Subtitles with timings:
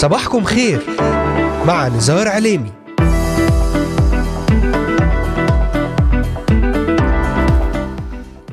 [0.00, 0.80] صباحكم خير.
[1.66, 2.70] مع نزار عليمي.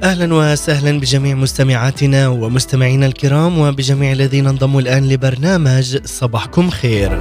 [0.03, 7.19] أهلا وسهلا بجميع مستمعاتنا ومستمعينا الكرام وبجميع الذين انضموا الآن لبرنامج صباحكم خير.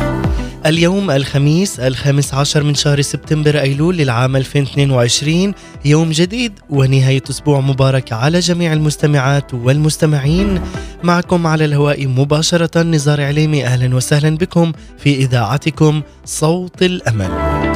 [0.66, 8.12] اليوم الخميس الخامس عشر من شهر سبتمبر أيلول للعام 2022 يوم جديد ونهاية أسبوع مبارك
[8.12, 10.61] على جميع المستمعات والمستمعين.
[11.03, 17.76] معكم على الهواء مباشرة نزار عليمي أهلا وسهلا بكم في إذاعتكم صوت الأمل.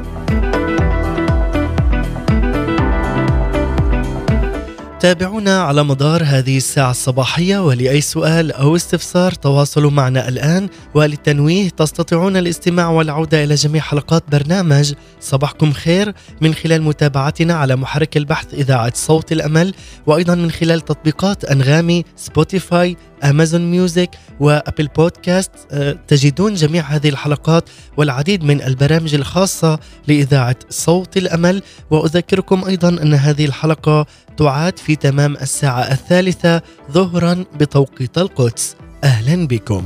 [5.01, 10.69] تابعونا على مدار هذه الساعة الصباحية ولأي سؤال أو استفسار تواصلوا معنا الآن.
[10.93, 18.17] وللتنويه تستطيعون الاستماع والعودة إلى جميع حلقات برنامج صباحكم خير من خلال متابعتنا على محرك
[18.17, 19.73] البحث إذاعة صوت الأمل
[20.05, 27.09] وأيضا من خلال تطبيقات أنغامي Spotify Amazon Music و Apple Podcast أه، تجدون جميع هذه
[27.09, 31.61] الحلقات والعديد من البرامج الخاصة لإذاعة صوت الأمل.
[31.91, 34.05] وأذكركم أيضا أن هذه الحلقة
[34.37, 36.61] تعاد في تمام الساعة الثالثة
[36.91, 38.75] ظهرا بتوقيت القدس.
[39.03, 39.83] أهلا بكم.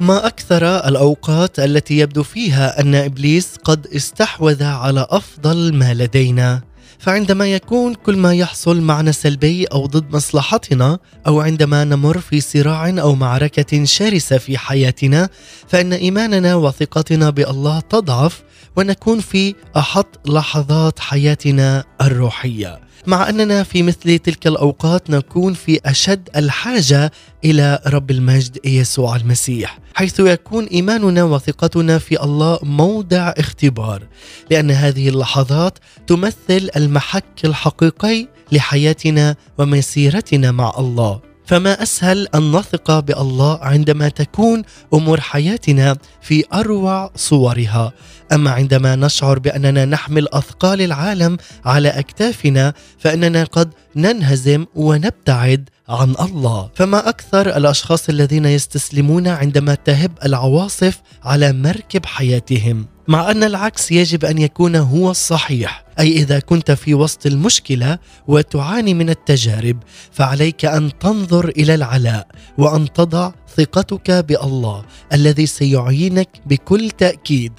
[0.00, 6.73] ما أكثر الأوقات التي يبدو فيها أن إبليس قد استحوذ على أفضل ما لدينا؟
[7.04, 12.88] فعندما يكون كل ما يحصل معنا سلبي أو ضد مصلحتنا أو عندما نمر في صراع
[12.88, 15.28] أو معركة شرسة في حياتنا
[15.68, 18.42] فإن إيماننا وثقتنا بالله تضعف
[18.76, 22.83] ونكون في أحط لحظات حياتنا الروحية.
[23.06, 27.12] مع أننا في مثل تلك الأوقات نكون في أشد الحاجة
[27.44, 34.02] إلى رب المجد يسوع المسيح حيث يكون إيماننا وثقتنا في الله موضع اختبار
[34.50, 41.33] لأن هذه اللحظات تمثل المحك الحقيقي لحياتنا ومسيرتنا مع الله.
[41.46, 44.62] فما أسهل أن نثق بالله عندما تكون
[44.94, 47.92] أمور حياتنا في أروع صورها.
[48.32, 56.70] أما عندما نشعر بأننا نحمل أثقال العالم على أكتافنا فإننا قد ننهزم ونبتعد عن الله.
[56.74, 64.24] فما أكثر الأشخاص الذين يستسلمون عندما تهب العواصف على مركب حياتهم؟ مع أن العكس يجب
[64.24, 65.84] أن يكون هو الصحيح.
[65.98, 69.78] أي إذا كنت في وسط المشكلة وتعاني من التجارب
[70.12, 72.26] فعليك أن تنظر إلى العلاء
[72.58, 77.52] وأن تضع ثقتك بألله الذي سيعينك بكل تأكيد.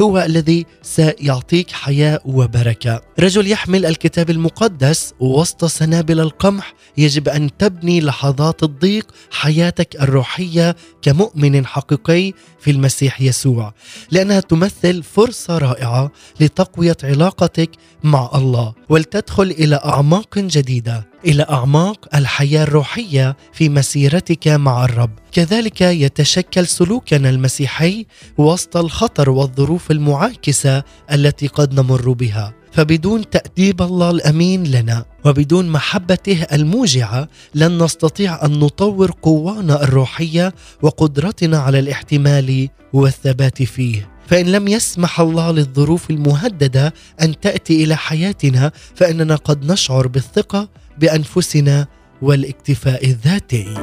[0.00, 3.00] هو الذي سيعطيك حياة وبركة.
[3.20, 11.66] رجل يحمل الكتاب المقدس وسط سنابل القمح يجب أن تبني لحظات الضيق حياتك الروحية كمؤمن
[11.66, 13.74] حقيقي في المسيح يسوع،
[14.10, 16.10] لأنها تمثل فرصة رائعة
[16.40, 17.70] لتقوية علاقتك
[18.04, 25.10] مع الله ولتدخل إلى أعماق جديدة إلى أعماق الحياة الروحية في مسيرتك مع الرب.
[25.32, 28.06] كذلك يتشكل سلوكنا المسيحي
[28.38, 32.54] وسط الخطر والظروف المعاكسة التي قد نمر بها.
[32.72, 41.58] فبدون تأديب الله الأمين لنا وبدون محبته الموجعة لن نستطيع أن نطور قوانا الروحية وقدرتنا
[41.58, 44.12] على الاحتمال والثبات فيه.
[44.26, 50.68] فإن لم يسمح الله للظروف المهددة أن تأتي إلى حياتنا فإننا قد نشعر بالثقة
[50.98, 51.86] بأنفسنا
[52.22, 53.74] والاكتفاء الذاتي.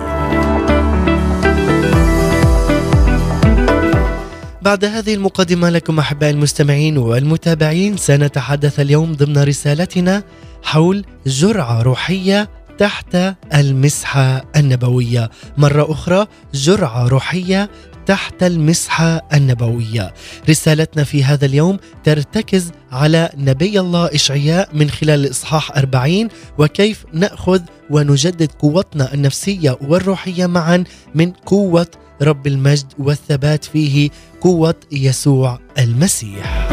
[4.61, 10.23] بعد هذه المقدمة لكم أحبائي المستمعين والمتابعين سنتحدث اليوم ضمن رسالتنا
[10.63, 13.17] حول جرعة روحية تحت
[13.53, 15.29] المسحة النبوية.
[15.57, 17.69] مرة أخرى جرعة روحية
[18.09, 20.13] تحت المسحة النبوية.
[20.49, 26.27] رسالتنا في هذا اليوم ترتكز على نبي الله إشعياء من خلال الإصحاح 40
[26.57, 30.83] وكيف نأخذ ونجدد قوتنا النفسية والروحية معا
[31.15, 31.87] من قوة
[32.21, 34.09] رب المجد والثبات فيه
[34.41, 36.69] قوة يسوع المسيح.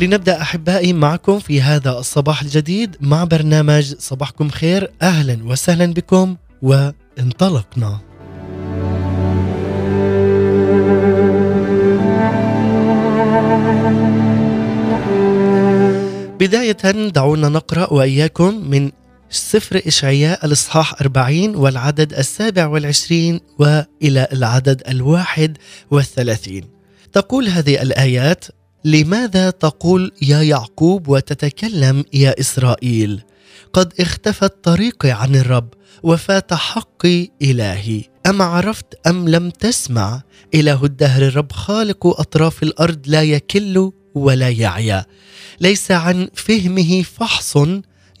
[0.00, 4.90] لنبدأ أحبائي معكم في هذا الصباح الجديد مع برنامج صباحكم خير.
[5.02, 8.09] أهلا وسهلا بكم وانطلقنا.
[16.40, 18.90] بداية دعونا نقرأ وإياكم من
[19.30, 25.58] سفر إشعياء الإصحاح 40 والعدد السابع والعشرين وإلى العدد الواحد
[25.90, 26.64] والثلاثين.
[27.12, 28.44] تقول هذه الآيات
[28.84, 33.22] لماذا تقول يا يعقوب وتتكلم يا إسرائيل؟
[33.72, 35.68] قد اختفت طريقي عن الرب
[36.02, 38.02] وفات حقي إلهي.
[38.26, 40.22] أما عرفت أم لم تسمع؟
[40.54, 45.04] إله الدهر الرب خالق أطراف الأرض لا يكل ولا يعيا.
[45.60, 47.56] ليس عن فهمه فحص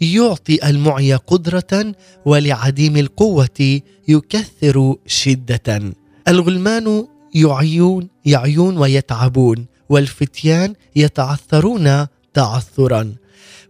[0.00, 1.94] يعطي المعي قدرة
[2.24, 5.92] ولعديم القوة يكثر شدة.
[6.28, 13.14] الغلمان يعيون يعيون ويتعبون والفتيان يتعثرون تعثرا.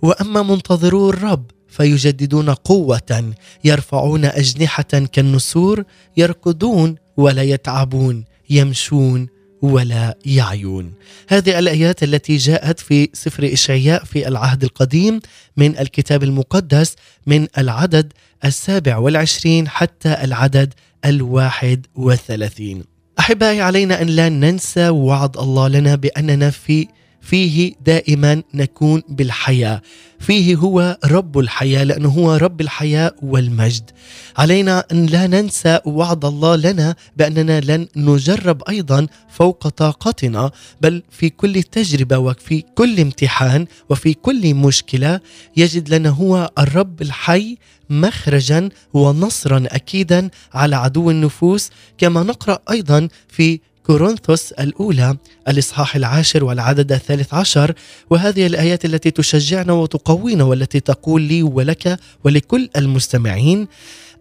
[0.02, 3.32] وأما منتظرو الرب فيجددون قوة
[3.64, 5.84] يرفعون أجنحة كالنسور
[6.16, 9.28] يركضون ولا يتعبون يمشون
[9.62, 10.92] ولا يعيون.
[11.28, 15.20] هذه الآيات التي جاءت في سفر إشعياء في العهد القديم
[15.56, 16.96] من الكتاب المقدس
[17.26, 18.12] من العدد
[18.44, 20.74] السابع والعشرين حتى العدد
[21.04, 22.84] الواحد والثلاثين
[23.18, 26.88] أحبائي علينا أن لا ننسى وعد الله لنا بأننا في
[27.20, 29.82] فيه دائما نكون بالحياة.
[30.20, 33.90] فيه هو رب الحياة لأنه هو رب الحياة والمجد.
[34.36, 40.50] علينا أن لا ننسى وعد الله لنا بأننا لن نجرب أيضا فوق طاقتنا
[40.80, 45.20] بل في كل تجربة وفي كل امتحان وفي كل مشكلة
[45.56, 47.56] يجد لنا هو الرب الحي
[47.90, 55.16] مخرجا ونصرا اكيدا على عدو النفوس كما نقرأ أيضا في كورنثوس الأولى
[55.48, 57.74] الإصحاح العاشر والعدد الثالث عشر
[58.10, 63.68] وهذه الآيات التي تشجعنا وتقوينا والتي تقول لي ولك ولكل المستمعين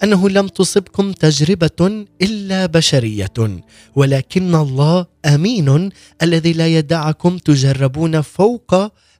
[0.03, 3.61] أنه لم تصبكم تجربة إلا بشرية
[3.95, 5.89] ولكن الله أمين
[6.23, 8.75] الذي لا يدعكم تجربون فوق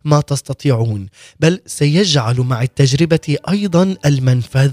[0.05, 1.07] ما تستطيعون
[1.39, 4.71] بل سيجعل مع التجربة أيضا المنفذ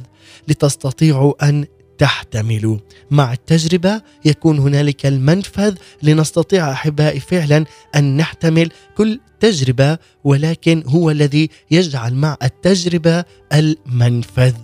[0.49, 1.65] لتستطيعوا أن
[1.99, 2.79] تحتملوا
[3.11, 7.65] مع التجربة يكون هنالك المنفذ لنستطيع أحبائي فعلا
[7.97, 14.55] أن نحتمل كل تجربة ولكن هو الذي يجعل مع التجربة المنفذ.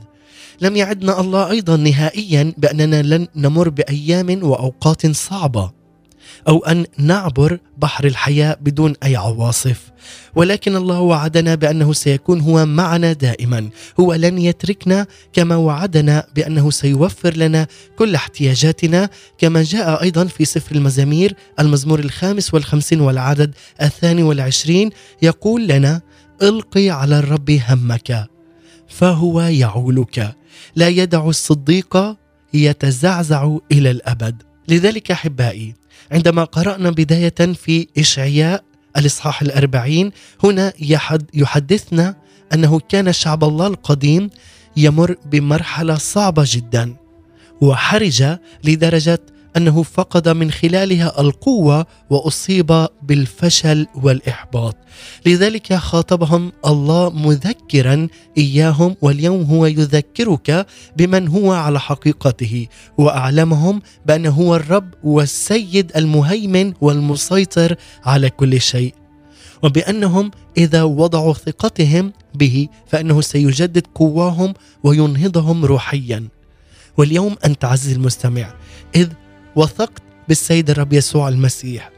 [0.60, 5.81] لم يعدنا الله أيضا نهائيا بأننا لن نمر بأيام وأوقات صعبة.
[6.48, 9.92] أو أن نعبر بحر الحياة بدون أي عواصف.
[10.34, 13.68] ولكن الله وعدنا بأنه سيكون هو معنا دائما.
[14.00, 17.66] هو لن يتركنا كما وعدنا بأنه سيوفر لنا
[17.98, 24.90] كل احتياجاتنا كما جاء أيضا في سفر المزامير المزمور الخامس والخمسين والعدد الثاني والعشرين
[25.22, 26.00] يقول لنا
[26.42, 28.26] القي على الرب همك
[28.88, 30.34] فهو يعولك.
[30.76, 32.16] لا يدع الصديق
[32.54, 34.42] يتزعزع إلى الأبد.
[34.68, 35.74] لذلك أحبائي
[36.12, 38.64] عندما قرأنا بداية في إشعياء
[38.96, 40.12] الإصحاح الأربعين
[40.44, 40.72] هنا
[41.34, 42.16] يحدثنا
[42.54, 44.30] أنه كان شعب الله القديم
[44.76, 46.96] يمر بمرحلة صعبة جدا
[47.60, 48.24] وحرج
[48.64, 49.18] لدرجة
[49.56, 54.76] أنه فقد من خلالها القوة وأصيب بالفشل والإحباط.
[55.26, 60.66] لذلك خاطبهم الله مذكرا إياهم واليوم هو يذكرك
[60.96, 62.66] بمن هو على حقيقته
[62.98, 68.94] وأعلمهم بانه هو الرب والسيد المهيمن والمسيطر على كل شيء.
[69.62, 74.54] وبأنهم إذا وضعوا ثقتهم به فإنه سيجدد قواهم
[74.84, 76.28] وينهضهم روحيا.
[76.96, 78.54] واليوم أنت عزيزي المستمع
[78.96, 79.08] إذ
[79.56, 81.90] وثقت بالسيد الرب يسوع المسيح.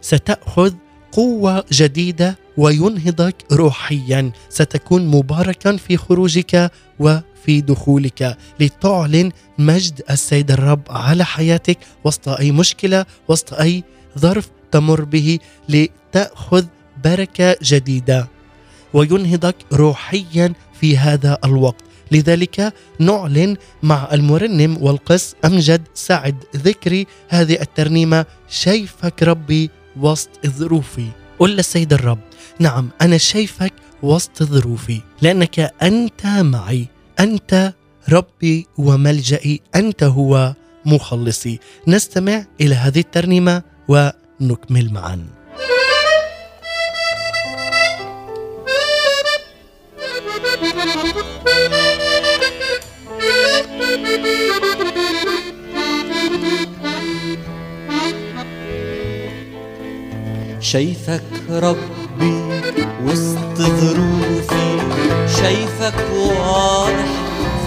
[0.00, 0.72] ستأخذ
[1.12, 4.30] قوة جديدة وينهضك روحيا.
[4.48, 8.36] ستكون مباركا في خروجك وفي دخولك.
[8.60, 13.84] لتعلن مجد السيد الرب على حياتك وسط أي مشكلة وسط أي
[14.18, 15.38] ظرف تمر به.
[15.68, 16.64] لتأخذ
[17.04, 18.28] بركة جديدة
[18.92, 21.84] وينهضك روحيا في هذا الوقت.
[22.12, 29.70] لذلك نعلن مع المرنم والقس أمجد سعد ذكري هذه الترنيمة شايفك ربي
[30.00, 31.08] وسط ظروفي.
[31.38, 32.18] قل للسيد الرب
[32.58, 36.86] نعم أنا شايفك وسط ظروفي لأنك أنت معي
[37.20, 37.72] أنت
[38.08, 40.54] ربي وملجئي أنت هو
[40.86, 41.58] مخلصي.
[41.88, 45.26] نستمع إلى هذه الترنيمة ونكمل معا.
[60.74, 62.60] شايفك ربي
[63.06, 64.78] وسط ظروفي
[65.40, 67.10] شايفك واضح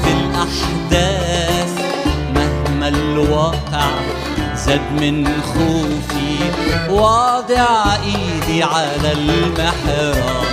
[0.03, 1.71] في الأحداث.
[2.35, 3.89] مهما الواقع
[4.55, 6.35] زاد من خوفي
[6.89, 10.43] واضع إيدي على المحراب.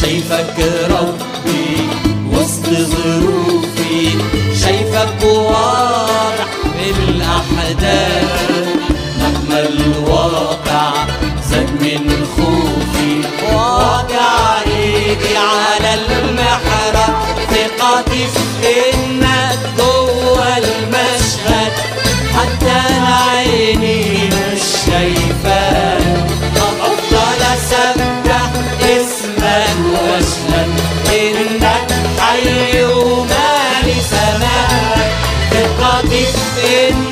[0.00, 0.58] شايفك
[0.90, 1.88] ربي
[2.32, 4.10] وسط ظروفي
[4.62, 6.46] شايفك واضح
[6.76, 8.64] في الأحداث.
[9.18, 10.92] مهما الواقع
[11.98, 13.20] من خوفي
[13.54, 17.14] واضع ايدي على المحراب.
[17.50, 21.72] ثقتي في انك جوه المشهد.
[22.34, 28.50] حتى عيني مش شايفاك طب أفضل اسبح
[28.82, 30.80] اسمك واشهد
[31.12, 35.12] انك حي ومالي سماك
[35.50, 37.03] ثقتي في انك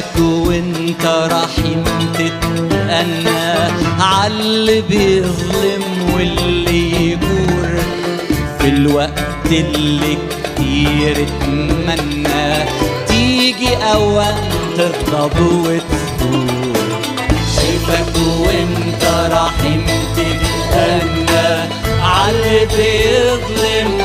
[0.00, 7.68] شايفك وانت رحيم تتأنى عاللي بيظلم واللي يجور
[8.58, 12.64] في الوقت اللي كتير اتمنى.
[13.08, 14.36] تيجي اوام
[14.76, 17.00] تغضب وتثور
[17.56, 21.68] شايفك وانت رحيم تتأنى
[22.02, 23.99] عاللي بيظلم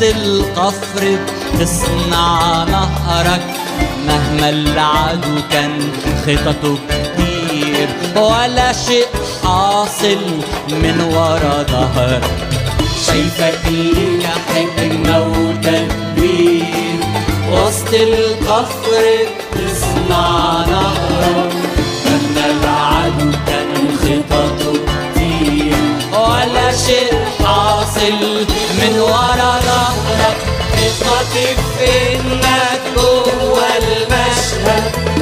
[0.00, 1.18] وسط القفر
[1.54, 3.46] بتصنع نهرك
[4.06, 5.78] مهما العدو كان
[6.26, 7.88] خططه كتير.
[8.16, 9.06] ولا شيء
[9.44, 10.18] حاصل
[10.70, 12.24] من ورا ظهرك.
[13.06, 16.64] شايفك ليك حكمة وتدبير
[17.52, 19.04] وسط القفر
[19.52, 21.52] بتصنع نهرك
[22.06, 24.72] مهما العدو كان خططه
[25.14, 25.74] كتير.
[26.12, 27.12] ولا شيء
[27.44, 30.36] حاصل من ورا ظهرك
[31.00, 35.19] ثقتي في إنك جوه المشهد.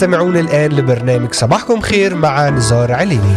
[0.00, 3.36] تستمعون الآن لبرنامج صباحكم خير مع نزار عليمي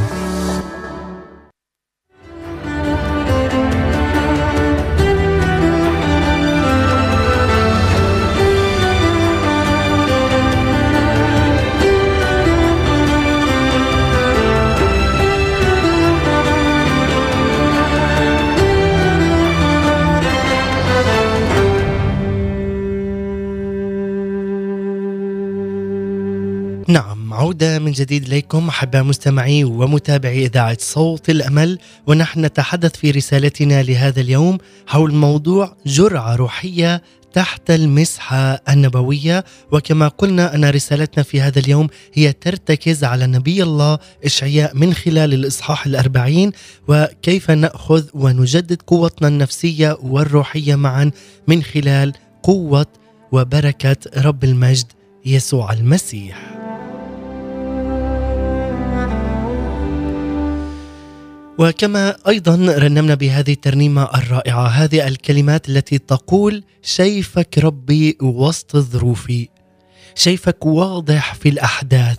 [27.53, 34.21] عودة من جديد إليكم أحباء مستمعي ومتابعي إذاعة صوت الأمل ونحن نتحدث في رسالتنا لهذا
[34.21, 34.57] اليوم
[34.87, 37.01] حول موضوع جرعة روحية
[37.33, 39.45] تحت المسحة النبوية.
[39.71, 45.33] وكما قلنا أن رسالتنا في هذا اليوم هي ترتكز على نبي الله إشعياء من خلال
[45.33, 46.51] الإصحاح الأربعين
[46.87, 51.11] وكيف نأخذ ونجدد قوتنا النفسية والروحية معا
[51.47, 52.87] من خلال قوة
[53.31, 54.87] وبركة رب المجد
[55.25, 56.52] يسوع المسيح.
[61.59, 69.49] وكما أيضا رنمنا بهذه الترنيمة الرائعة هذه الكلمات التي تقول شايفك ربي وسط ظروفي
[70.15, 72.17] شايفك واضح في الأحداث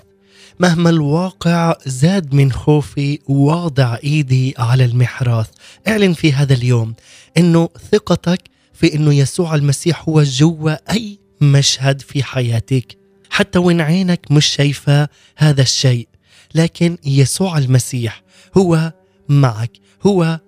[0.60, 5.46] مهما الواقع زاد من خوفي واضع إيدي على المحراث.
[5.88, 6.94] اعلن في هذا اليوم
[7.36, 8.40] إنه ثقتك
[8.74, 12.96] في إنه يسوع المسيح هو جوا أي مشهد في حياتك.
[13.30, 16.08] حتى وين عينك مش شايفة هذا الشيء
[16.54, 18.22] لكن يسوع المسيح
[18.56, 18.92] هو
[19.28, 19.70] معك
[20.02, 20.40] هو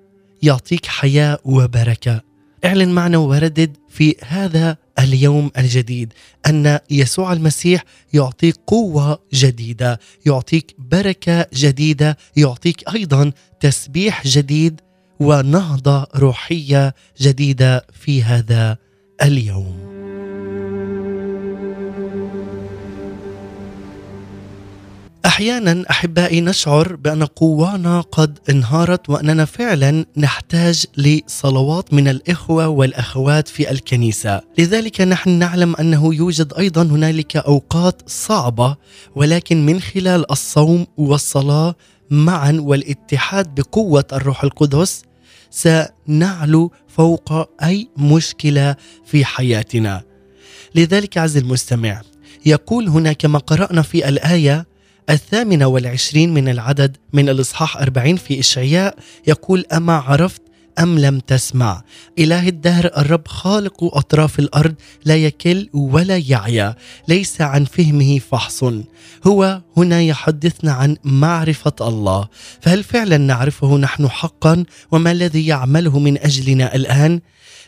[0.42, 2.23] يعطيك حياة وبركة
[2.64, 6.12] اعلن معنا وردد في هذا اليوم الجديد
[6.47, 14.80] أن يسوع المسيح يعطيك قوة جديدة، يعطيك بركة جديدة، يعطيك أيضا تسبيح جديد
[15.21, 18.78] ونهضة روحية جديدة في هذا
[19.23, 19.85] اليوم.
[25.26, 33.71] أحيانا أحبائي نشعر بأن قوانا قد انهارت وأننا فعلا نحتاج لصلوات من الإخوة والأخوات في
[33.71, 38.76] الكنيسة، لذلك نحن نعلم أنه يوجد أيضا هنالك أوقات صعبة
[39.14, 41.75] ولكن من خلال الصوم والصلاة
[42.11, 45.02] معا والاتحاد بقوة الروح القدس
[45.50, 50.02] سنعلو فوق أي مشكلة في حياتنا.
[50.75, 52.00] لذلك عز المستمع
[52.47, 54.75] يقول هنا كما قرأنا في الآية
[55.10, 60.42] الثامنة والعشرين من العدد من الإصحاح أربعين في إشعياء يقول أما عرفت
[60.78, 61.82] أم لم تسمع؟
[62.18, 66.75] إله الدهر الرب خالق أطراف الأرض لا يكل ولا يعيا
[67.08, 68.64] ليس عن فهمه فحص.
[69.26, 72.28] هو هنا يحدثنا عن معرفة الله.
[72.60, 77.20] فهل فعلا نعرفه نحن حقا؟ وما الذي يعمله من أجلنا الآن؟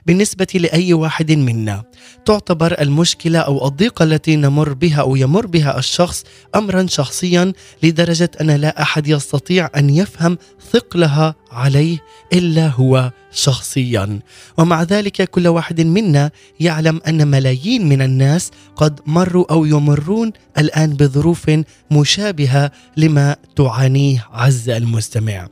[0.09, 1.85] بالنسبة لأي واحد منا.
[2.25, 6.25] تعتبر المشكلة أو الضيقة التي نمر بها أو يمر بها الشخص
[6.55, 10.39] أمرا شخصيا لدرجة أن لا أحد يستطيع أن يفهم
[10.73, 11.99] ثقلها عليه
[12.33, 14.21] إلا هو شخصيا.
[14.59, 20.97] ومع ذلك كل واحد منا يعلم أن ملايين من الناس قد مروا أو يمرون الآن
[20.97, 21.51] بظروف
[21.91, 25.49] مشابهة لما تعانيه عز المستمع.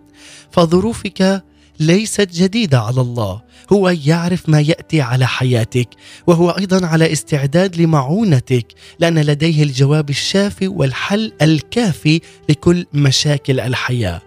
[0.51, 1.43] فظروفك
[1.81, 3.43] ليست جديدة على الله.
[3.73, 5.89] هو يعرف ما يأتي على حياتك
[6.27, 8.67] وهو أيضا على استعداد لمعونتك
[8.99, 14.23] لأن لديه الجواب الشافي والحل الكافي لكل مشاكل الحياة.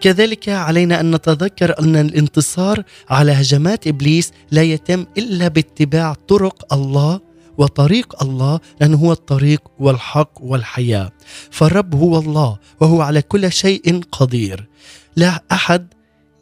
[0.00, 7.20] كذلك علينا أن نتذكر أن الانتصار على هجمات إبليس لا يتم إلا باتباع طرق الله
[7.58, 11.12] وطريق الله لأنه هو الطريق والحق والحياة.
[11.50, 14.68] فالرب هو الله وهو على كل شيء قدير.
[15.16, 15.86] لا أحد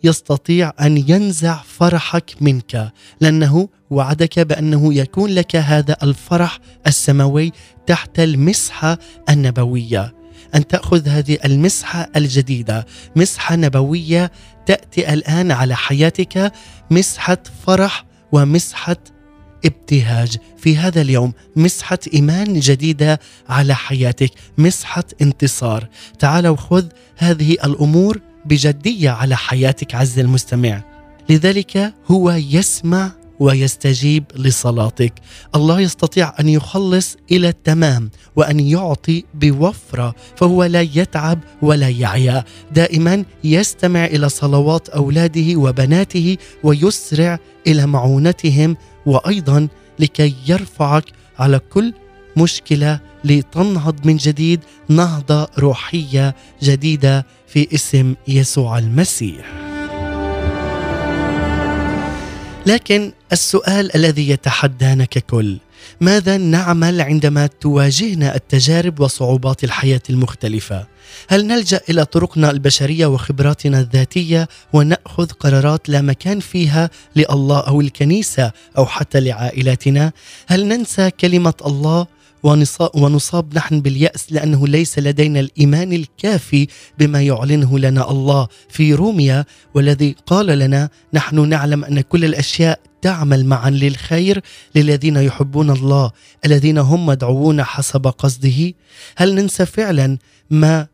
[0.04, 7.52] يستطيع أن ينزع فرحك منك لأنه وعدك بأنه يكون لك هذا الفرح السماوي
[7.86, 10.14] تحت المسحة النبوية.
[10.54, 14.32] أن تأخذ هذه المسحة الجديدة مسحة نبوية
[14.66, 16.52] تأتي الآن على حياتك
[16.90, 18.96] مسحة فرح ومسحة
[19.64, 20.36] ابتهاج.
[20.56, 25.88] في هذا اليوم مسحة إيمان جديدة على حياتك مسحة انتصار.
[26.18, 30.82] تعال وخذ هذه الأمور بجدية على حياتك عز المستمع.
[31.30, 35.12] لذلك هو يسمع ويستجيب لصلاتك.
[35.54, 42.44] الله يستطيع أن يخلص إلى التمام وأن يعطي بوفرة فهو لا يتعب ولا يعيا.
[42.72, 51.04] دائما يستمع إلى صلوات أولاده وبناته ويسرع إلى معونتهم وأيضا لكي يرفعك
[51.38, 51.92] على كل
[52.36, 59.66] مشكلة لتنهض من جديد نهضة روحية جديدة في اسم يسوع المسيح.
[62.66, 65.58] لكن السؤال الذي يتحدانا ككل
[66.00, 70.86] ماذا نعمل عندما تواجهنا التجارب وصعوبات الحياة المختلفة
[71.28, 78.52] هل نلجأ إلى طرقنا البشرية وخبراتنا الذاتية ونأخذ قرارات لا مكان فيها لله أو الكنيسة
[78.78, 80.12] أو حتى لعائلاتنا
[80.46, 82.06] هل ننسى كلمة الله
[82.94, 86.66] ونصاب نحن باليأس لأنه ليس لدينا الإيمان الكافي
[86.98, 88.48] بما يعلنه لنا الله.
[88.68, 89.44] في روميا
[89.74, 94.40] والذي قال لنا نحن نعلم أن كل الأشياء تعمل معا للخير
[94.74, 96.10] للذين يحبون الله
[96.46, 98.72] الذين هم مدعوون حسب قصده.
[99.16, 100.18] هل ننسى فعلا
[100.50, 100.86] ما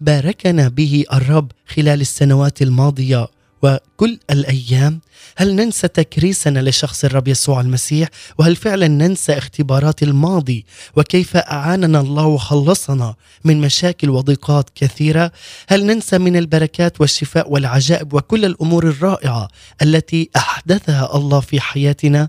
[0.00, 5.00] باركنا به الرب خلال السنوات الماضية؟ وكل الأيام
[5.36, 10.64] هل ننسى تكريسنا لشخص الرب يسوع المسيح؟ وهل فعلا ننسى اختبارات الماضي؟
[10.96, 13.14] وكيف أعاننا الله وخلصنا
[13.44, 15.32] من مشاكل وضيقات كثيرة؟
[15.68, 19.48] هل ننسى من البركات والشفاء والعجائب وكل الأمور الرائعة
[19.82, 22.28] التي أحدثها الله في حياتنا؟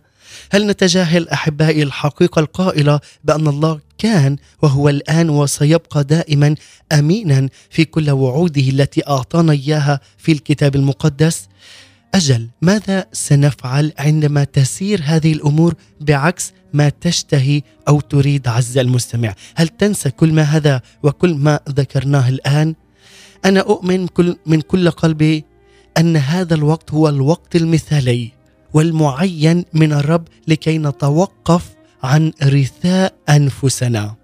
[0.52, 6.56] هل نتجاهل أحبائي الحقيقة القائلة بأن الله كان وهو الآن وسيبقى دائما
[6.92, 11.48] امينا في كل وعوده التي أعطانا إياها في الكتاب المقدس.
[12.16, 19.68] أجل ماذا سنفعل عندما تسير هذه الأمور بعكس ما تشتهي أو تريد عز المستمع؟ هل
[19.68, 22.76] تنسى كل ما هذا وكل ما ذكرناه الآن؟
[23.46, 25.46] أنا أؤمن كل من كل قلبي
[25.98, 28.32] أن هذا الوقت هو الوقت المثالي
[28.74, 34.16] والمعين من الرب لكي نتوقف عن رثاء أنفسنا.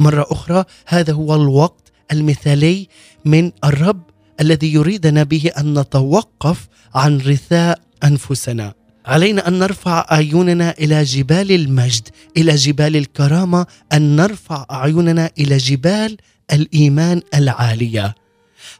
[0.00, 2.88] مرة أخرى هذا هو الوقت المثالي
[3.24, 4.02] من الرب
[4.40, 8.74] الذي يريدنا به أن نتوقف عن رثاء أنفسنا.
[9.06, 16.16] علينا أن نرفع أعيننا إلى جبال المجد إلى جبال الكرامة أن نرفع أعيننا إلى جبال
[16.52, 18.14] الإيمان العالية.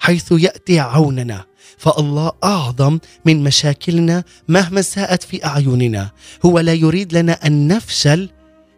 [0.00, 1.44] حيث يأتي عوننا
[1.78, 6.10] فالله أعظم من مشاكلنا مهما ساءت في أعيننا.
[6.46, 8.28] هو لا يريد لنا أن نفشل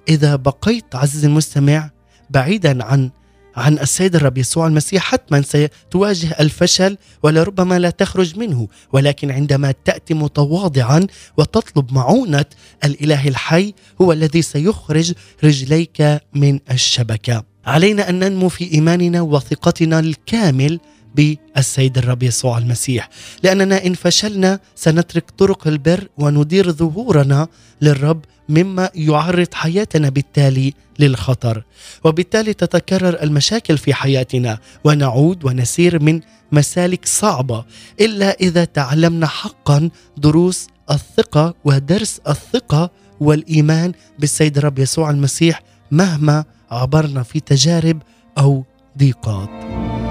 [0.08, 1.90] إذا بقيت عزيزي المستمع
[2.30, 3.10] بعيدا عن
[3.56, 10.14] عن السيد الرب يسوع المسيح حتما ستواجه الفشل ولربما لا تخرج منه ولكن عندما تأتي
[10.14, 12.44] متواضعا وتطلب معونة
[12.84, 15.12] الإله الحي هو الذي سيخرج
[15.44, 17.44] رجليك من الشبكة.
[17.66, 20.80] علينا أن ننمو في إيماننا وثقتنا الكامل
[21.14, 23.08] بالسيد الرب يسوع المسيح.
[23.42, 27.48] لأننا إن فشلنا سنترك طرق البر وندير ظهورنا
[27.80, 31.64] للرب مما يعرض حياتنا بالتالي للخطر.
[32.04, 36.20] وبالتالي تتكرر المشاكل في حياتنا ونعود ونسير من
[36.52, 37.64] مسالك صعبة
[38.00, 47.22] إلا إذا تعلمنا حقا دروس الثقة ودرس الثقة والإيمان بالسيد الرب يسوع المسيح مهما عبرنا
[47.22, 48.02] في تجارب
[48.38, 48.64] أو
[48.98, 50.01] ضيقات.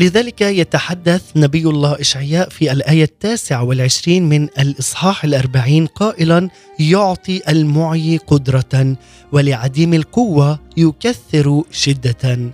[0.00, 8.16] لذلك يتحدث نبي الله إشعياء في الآية التاسعة والعشرين من الإصحاح الأربعين قائلا يعطي المعي
[8.16, 8.96] قدرة
[9.32, 12.52] ولعديم القوة يكثر شدة.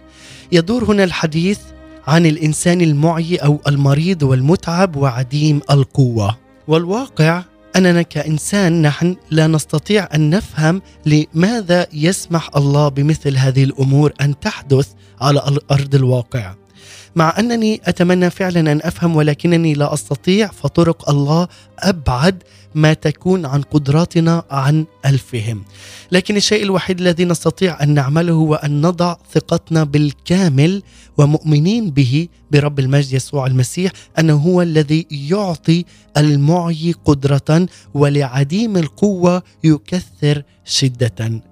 [0.52, 1.58] يدور هنا الحديث
[2.06, 6.36] عن الإنسان المعي أو المريض والمتعب وعديم القوة.
[6.68, 7.42] والواقع
[7.76, 14.88] أننا كإنسان نحن لا نستطيع أن نفهم لماذا يسمح الله بمثل هذه الأمور أن تحدث
[15.20, 16.54] على أرض الواقع.
[17.16, 21.48] مع أنني أتمنى فعلا أن أفهم ولكنني لا أستطيع فطرق الله
[21.78, 22.42] أبعد
[22.74, 25.64] ما تكون عن قدراتنا عن ألفهم.
[26.12, 30.82] لكن الشيء الوحيد الذي نستطيع أن نعمله هو أن نضع ثقتنا بالكامل
[31.18, 35.84] ومؤمنين به برب المجد يسوع المسيح أنه هو الذي يعطي
[36.16, 41.42] المعي قدرة ولعديم القوة يكثر شدة.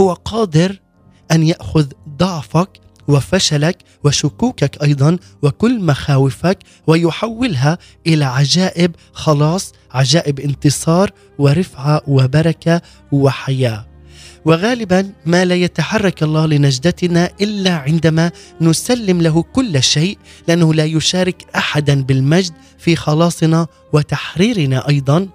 [0.00, 0.80] هو قادر
[1.32, 2.68] أن يأخذ ضعفك
[3.08, 8.94] وفشلك وشكوكك أيضا وكل مخاوفك ويحولها إلى عجائب.
[9.12, 13.88] خلاص عجائب انتصار ورفعة وبركة وحياة.
[14.44, 20.18] وغالبا ما لا يتحرك الله لنجدتنا إلا عندما نسلم له كل شيء
[20.48, 25.28] لأنه لا يشارك احدا بالمجد في خلاصنا وتحريرنا أيضا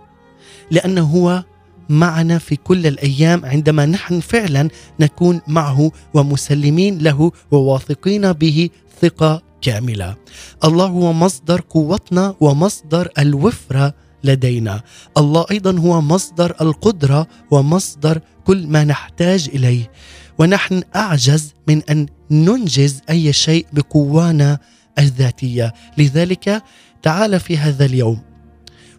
[0.72, 1.44] لأنه هو
[1.90, 4.70] معنا في كل الأيام عندما نحن فعلا
[5.00, 8.70] نكون معه ومسلمين له وواثقين به
[9.02, 10.16] ثقة كامله.
[10.64, 13.94] الله هو مصدر قوتنا ومصدر الوفرة
[14.24, 14.82] لدينا.
[15.18, 19.92] الله أيضا هو مصدر القدرة ومصدر كل ما نحتاج إليه.
[20.40, 24.60] ونحن أعجز من أن ننجز أي شيء بقوانا
[25.00, 26.64] الذاتية، لذلك
[27.02, 28.33] تعال في هذا اليوم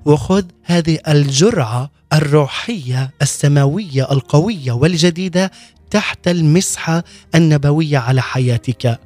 [0.05, 5.51] وخذ هذه الجرعة الروحية السماوية القوية والجديدة
[5.91, 9.01] تحت المسحة النبوية على حياتك.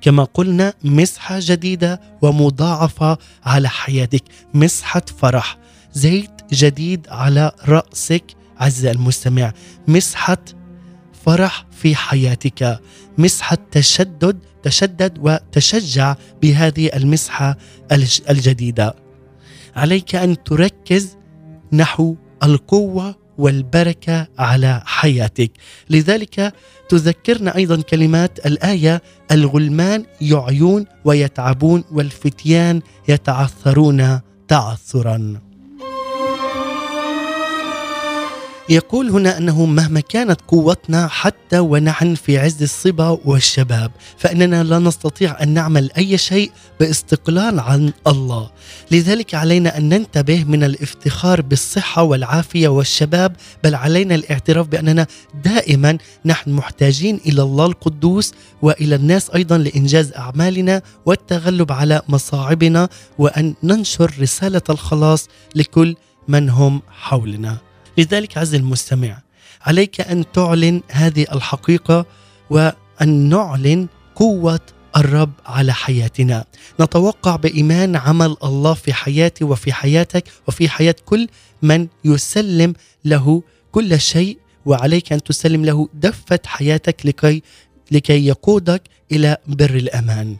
[0.00, 4.22] كما قلنا مسحة جديدة ومضاعفة على حياتك
[4.54, 5.58] مسحة فرح
[5.92, 8.24] زيت جديد على رأسك
[8.58, 9.52] عز المستمع
[9.88, 10.38] مسحة
[11.24, 12.80] فرح في حياتك
[13.18, 17.56] مسحة تشدد تشدد وتشجع بهذه المسحة
[18.30, 19.07] الجديدة.
[19.78, 21.16] عليك أن تركز
[21.72, 25.50] نحو القوة والبركة على حياتك.
[25.90, 26.54] لذلك
[26.88, 35.47] تذكرنا أيضا كلمات الآية الغلمان يعيون ويتعبون والفتيان يتعثرون تعثرا.
[38.70, 45.42] يقول هنا أنه مهما كانت قوتنا حتى ونحن في عز الصبا والشباب فإننا لا نستطيع
[45.42, 46.50] أن نعمل أي شيء
[46.80, 48.50] باستقلال عن الله.
[48.90, 55.06] لذلك علينا أن ننتبه من الافتخار بالصحة والعافية والشباب بل علينا الاعتراف بأننا
[55.44, 63.54] دائما نحن محتاجين إلى الله القدوس وإلى الناس أيضا لإنجاز أعمالنا والتغلب على مصاعبنا وأن
[63.62, 65.96] ننشر رسالة الخلاص لكل
[66.28, 67.67] من هم حولنا.
[67.98, 69.18] لذلك عز المستمع
[69.62, 72.06] عليك أن تعلن هذه الحقيقة
[72.50, 74.60] وأن نعلن قوة
[74.96, 76.44] الرب على حياتنا
[76.80, 81.28] نتوقع بإيمان عمل الله في حياتي وفي حياتك وفي حياة كل
[81.62, 82.72] من يسلم
[83.04, 87.42] له كل شيء وعليك أن تسلم له دفة حياتك لكي
[87.90, 88.82] لكي يقودك
[89.12, 90.36] إلى بر الأمان.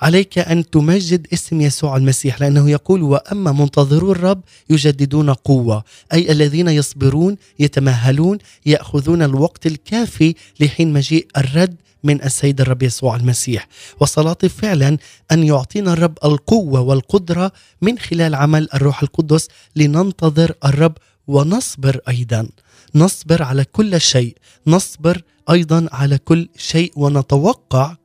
[0.00, 6.68] عليك أن تمجد اسم يسوع المسيح لأنه يقول وأما منتظرو الرب يجددون قوة أي الذين
[6.68, 13.68] يصبرون يتمهلون يأخذون الوقت الكافي لحين مجيء الرد من السيد الرب يسوع المسيح.
[14.00, 14.98] وصلاتي فعلا
[15.32, 22.48] أن يعطينا الرب القوة والقدرة من خلال عمل الروح القدس لننتظر الرب ونصبر أيضا.
[22.94, 27.96] نصبر على كل شيء نصبر أيضا على كل شيء ونتوقع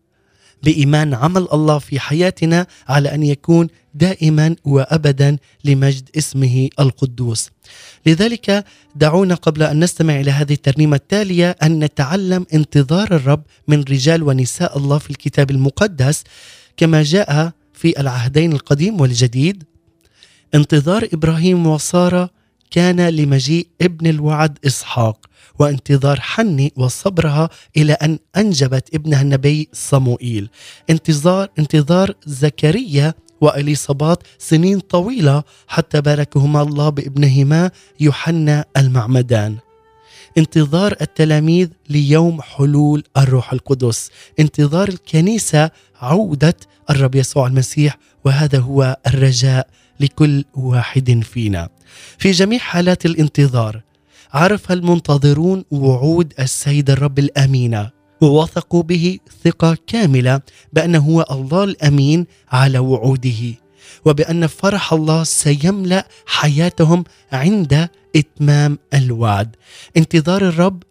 [0.63, 7.49] بإيمان عمل الله في حياتنا على أن يكون دائما وابدا لمجد اسمه القدوس.
[8.06, 14.23] لذلك دعونا قبل أن نستمع إلى هذه الترنيمة التالية أن نتعلم انتظار الرب من رجال
[14.23, 16.23] ونساء الله في الكتاب المقدس
[16.78, 19.63] كما جاء في العهدين القديم والجديد.
[20.56, 22.30] انتظار إبراهيم وسارة
[22.71, 25.26] كان لمجيء ابن الوعد إسحاق
[25.60, 30.50] وانتظار حني وصبرها إلى أن أنجبت ابنها النبي صموئيل.
[30.89, 39.58] انتظار انتظار زكريا وإليصابات سنين طويلة حتى باركهما الله بابنهما يوحنا المعمدان.
[40.38, 44.10] انتظار التلاميذ ليوم حلول الروح القدس.
[44.39, 46.56] انتظار الكنيسة عودة
[46.89, 49.68] الرب يسوع المسيح وهذا هو الرجاء
[50.00, 51.70] لكل واحد فينا.
[52.18, 53.82] في جميع حالات الانتظار
[54.34, 57.91] عرف المنتظرون وعود السيد الرب الأمينة
[58.22, 60.41] ووثقوا به ثقة كاملة
[60.74, 63.54] بانه هو الله الأمين على وعوده
[64.06, 69.56] وبأن فرح الله سيملأ حياتهم عند إتمام الوعد.
[69.98, 70.84] انتظار الرب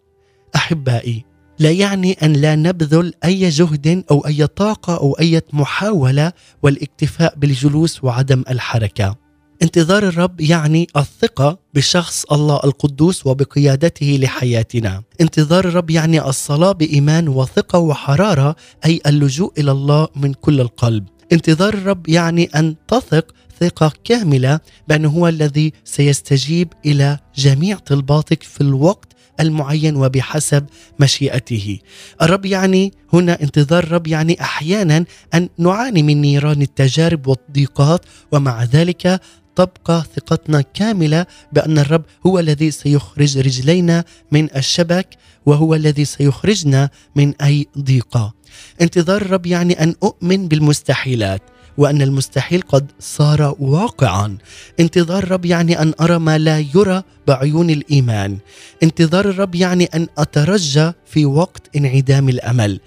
[0.55, 1.25] أحبائي
[1.59, 6.31] لا يعني أن لا نبذل أي جهد أو أي طاقة أو أي محاولة
[6.63, 9.22] والإكتفاء بالجلوس وعدم الحركة.
[9.63, 15.03] انتظار الرب يعني الثقة بشخص الله القدوس وبقيادته لحياتنا.
[15.21, 21.05] انتظار الرب يعني الصلاة بإيمان وثقة وحرارة أي اللجوء إلى الله من كل القلب.
[21.31, 28.61] انتظار الرب يعني أن تثق ثقة كاملة بأنه هو الذي سيستجيب إلى جميع طلباتك في
[28.61, 30.65] الوقت المعين وبحسب
[30.99, 31.79] مشيئته.
[32.21, 39.21] الرب يعني هنا انتظار الرب يعني أحيانا أن نعاني من نيران التجارب والضيقات ومع ذلك
[39.55, 45.07] تبقى ثقتنا كاملة بأن الرب هو الذي سيخرج رجلينا من الشبك
[45.45, 48.33] وهو الذي سيخرجنا من أي ضيقة.
[48.81, 51.41] انتظار الرب يعني أن أؤمن بالمستحيلات
[51.77, 54.37] وأن المستحيل قد صار واقعا.
[54.79, 58.37] انتظار الرب يعني أن أرى ما لا يرى بعيون الإيمان.
[58.83, 62.79] انتظار الرب يعني أن أترجى في وقت انعدام الأمل.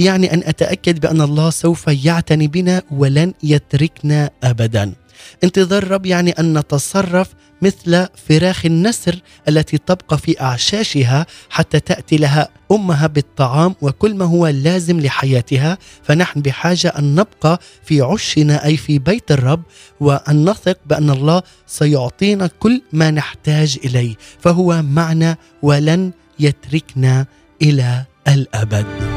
[0.00, 4.92] يعني أن أتأكد بأن الله سوف يعتني بنا ولن يتركنا ابدا.
[5.44, 7.28] انتظار الرب يعني أن نتصرف
[7.62, 14.46] مثل فراخ النسر التي تبقى في أعشاشها حتى تأتي لها أمها بالطعام وكل ما هو
[14.46, 19.62] لازم لحياتها فنحن بحاجة أن نبقى في عشنا أي في بيت الرب
[20.00, 27.26] وأن نثق بأن الله سيعطينا كل ما نحتاج إليه فهو معنا ولن يتركنا
[27.62, 29.13] إلى الأبد.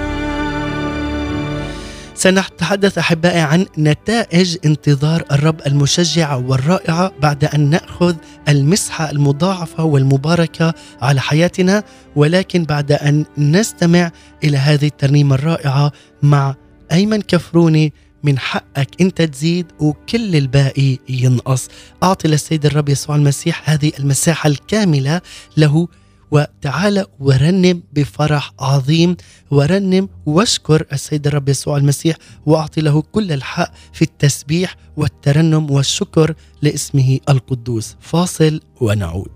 [2.18, 8.16] سنتحدث أحبائي عن نتائج انتظار الرب المشجعه والرائعة بعد أن نأخذ
[8.50, 11.84] المسحة المضاعفة والمباركة على حياتنا
[12.16, 14.12] ولكن بعد أن نستمع
[14.44, 15.92] إلى هذه الترنيمة الرائعة
[16.24, 16.56] مع
[16.92, 21.68] أيمن كفروني من حقك انت تزيد وكل الباقي ينقص.
[22.04, 25.22] أعطي للسيد الرب يسوع المسيح هذه المساحة الكاملة
[25.58, 25.88] له
[26.32, 29.18] وتعال ورنم بفرح عظيم.
[29.52, 37.20] ورنم واشكر السيد الرب يسوع المسيح واعطي له كل الحق في التسبيح والترنم والشكر لاسمه
[37.30, 37.96] القدوس.
[38.00, 39.32] فاصل ونعود.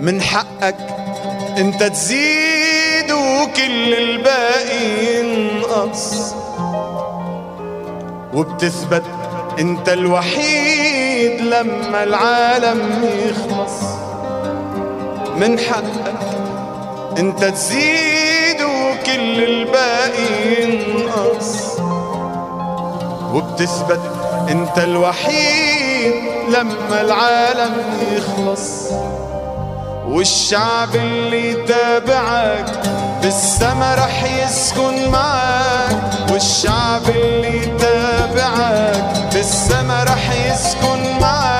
[0.00, 0.76] من حقك
[1.58, 6.34] انت تزيد وكل الباقي ينقص.
[8.34, 9.02] وبتثبت
[9.58, 13.97] انت الوحيد لما العالم يخلص.
[15.40, 16.14] من حقك
[17.18, 21.78] انت تزيد وكل الباقي ينقص.
[23.34, 24.00] وبتثبت
[24.50, 26.14] انت الوحيد
[26.48, 27.74] لما العالم
[28.12, 28.70] يخلص.
[30.08, 32.80] والشعب اللي تابعك
[33.22, 41.57] بالسما رح يسكن معك والشعب اللي تابعك بالسما رح يسكن معك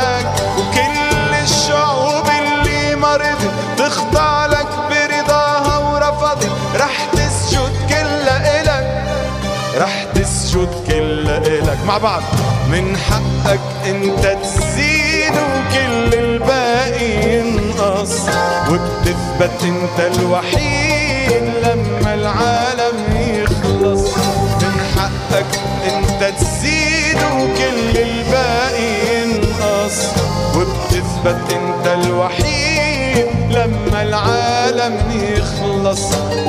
[10.58, 12.22] بتسجد كلها إلك مع بعض.
[12.70, 18.20] من حقك أنت تزيد وكل الباقي ينقص
[18.70, 24.16] وبتثبت أنت الوحيد لما العالم يخلص.
[24.62, 25.46] من حقك
[25.84, 29.98] أنت تزيد وكل الباقي ينقص
[30.56, 32.47] وبتثبت أنت الوحيد
[35.78, 36.00] يخلص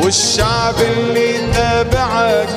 [0.03, 2.47] والشعب اللي تابعك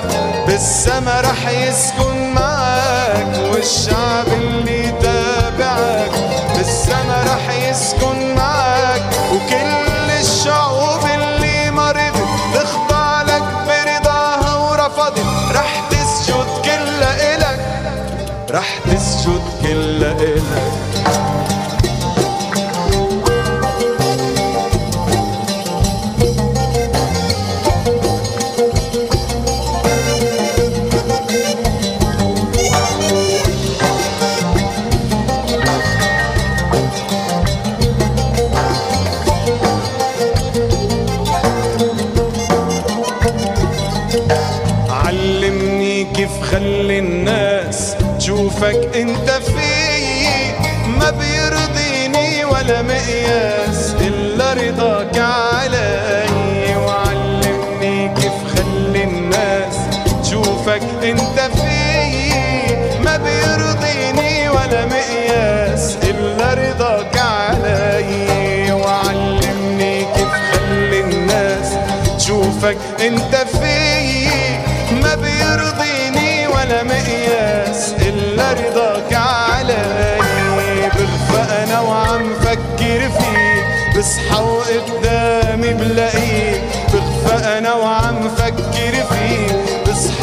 [0.47, 6.11] بالسما رح يسكن معك والشعب اللي تابعك
[6.57, 17.35] بالسما رح يسكن معك وكل الشعوب اللي مرضت تخضع لك برضاها ورفضت رح تسجد كلها
[17.35, 17.61] إلك
[18.51, 21.42] رح تسجد كلها إلك.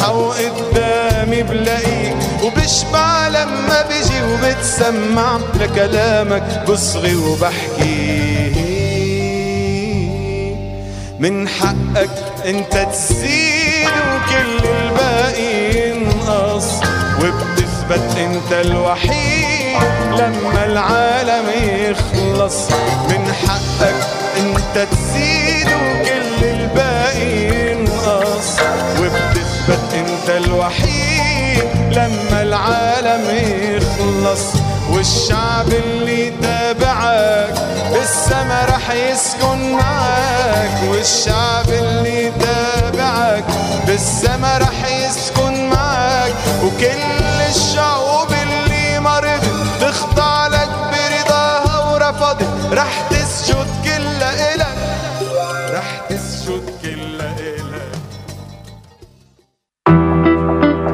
[0.00, 8.52] بصحى وقدامي بلاقيك وبشبع لما بيجي وبتسمع لكلامك بصغي وبحكي.
[11.18, 12.10] من حقك
[12.46, 16.66] انت تزيد وكل الباقي ينقص
[17.18, 19.76] وبتثبت انت الوحيد
[20.12, 21.46] لما العالم
[21.90, 22.68] يخلص.
[23.08, 23.94] من حقك
[24.38, 27.89] انت تزيد وكل الباقي ينقص
[29.00, 33.24] وبتثبت انت الوحيد لما العالم
[33.76, 34.40] يخلص.
[34.90, 37.54] والشعب اللي تابعك
[37.92, 43.44] بالسما رح يسكن معك والشعب اللي تابعك
[43.86, 46.32] بالسما رح يسكن معك
[46.64, 49.44] وكل الشعوب اللي مرضت
[49.80, 52.46] تخضع لك برضاها ورفضت.
[52.72, 53.49] رح تسجد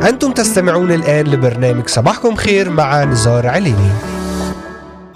[0.07, 3.90] أنتم تستمعون الآن لبرنامج صباحكم خير مع نزار عليني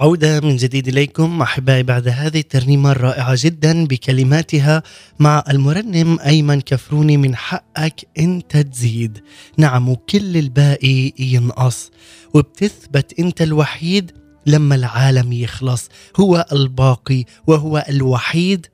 [0.01, 4.83] عودة من جديد إليكم أحبائي بعد هذه الترنيمة الرائعة جدا بكلماتها
[5.19, 9.19] مع المرنم أيمن كفروني من حقك أنت تزيد.
[9.57, 11.91] نعم وكل الباقي ينقص.
[12.35, 14.13] وبتثبت أنت الوحيد
[14.47, 15.89] لما العالم يخلص.
[16.21, 18.67] هو الباقي وهو الوحيد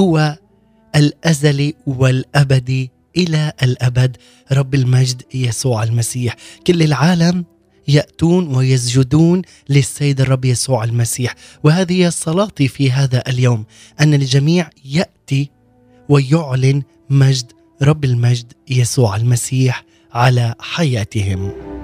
[0.00, 0.38] هو
[0.96, 2.97] الأزلي والأبدي.
[3.18, 4.16] إلى الأبد.
[4.52, 6.36] رب المجد يسوع المسيح.
[6.66, 7.44] كل العالم
[7.88, 11.34] يأتون ويسجدون للسيد الرب يسوع المسيح.
[11.64, 13.64] وهذه صلاتي في هذا اليوم.
[14.00, 15.50] أن الجميع يأتي
[16.08, 17.52] ويعلن مجد
[17.82, 21.77] رب المجد يسوع المسيح على حياتهم.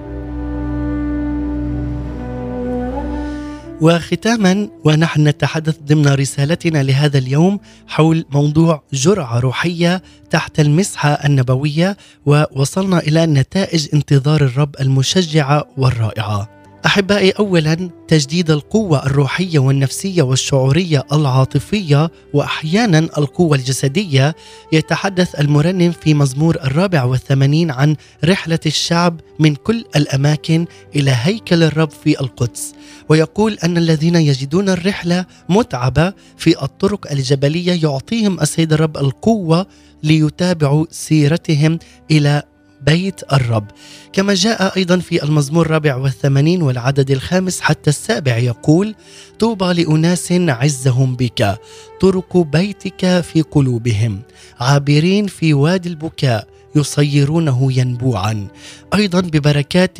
[3.81, 12.99] وختاما ونحن نتحدث ضمن رسالتنا لهذا اليوم حول موضوع جرعة روحية تحت المسحة النبوية ووصلنا
[12.99, 16.54] إلى نتائج انتظار الرب المشجعة والرائعة.
[16.85, 24.35] أحبائي اولا تجديد القوة الروحية والنفسية والشعورية العاطفية واحيانا القوة الجسدية.
[24.73, 30.65] يتحدث المرنم في مزمور الرابع والثمانين عن رحلة الشعب من كل الأماكن
[30.95, 32.73] إلى هيكل الرب في القدس.
[33.09, 39.67] ويقول أن الذين يجدون الرحلة متعبة في الطرق الجبلية يعطيهم السيد الرب القوة
[40.03, 41.79] ليتابعوا سيرتهم
[42.11, 42.43] إلى
[42.85, 43.67] بيت الرب.
[44.13, 48.95] كما جاء أيضا في المزمور الرابع والثمانين والعدد الخامس حتى السابع يقول
[49.39, 51.57] طوبى لأناس عزهم بك
[52.01, 54.21] طرق بيتك في قلوبهم
[54.59, 58.47] عابرين في وادي البكاء يصيرونه ينبوعا.
[58.93, 59.97] أيضا ببركات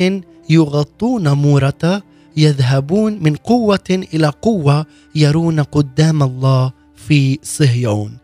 [0.50, 2.02] يغطون مورته
[2.36, 6.72] يذهبون من قوة إلى قوة يرون قدام الله
[7.08, 8.16] في صهيون.